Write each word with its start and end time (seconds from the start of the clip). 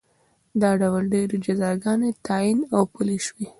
دا 0.61 0.71
ډول 0.81 1.03
ډېرې 1.13 1.37
جزاګانې 1.45 2.09
تعین 2.25 2.59
او 2.75 2.83
پلې 2.93 3.17
شوې 3.25 3.45